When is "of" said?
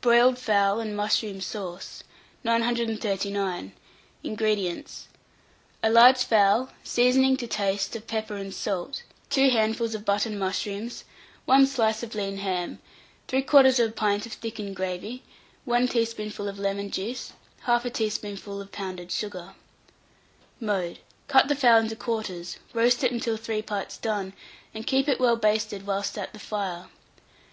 7.94-8.08, 9.94-10.04, 12.02-12.16, 14.26-14.32, 16.48-16.58, 18.60-18.72